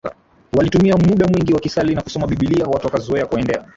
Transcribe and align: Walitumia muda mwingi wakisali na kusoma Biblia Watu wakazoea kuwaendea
Walitumia 0.57 0.97
muda 0.97 1.27
mwingi 1.27 1.53
wakisali 1.53 1.95
na 1.95 2.01
kusoma 2.01 2.27
Biblia 2.27 2.65
Watu 2.65 2.87
wakazoea 2.87 3.25
kuwaendea 3.25 3.65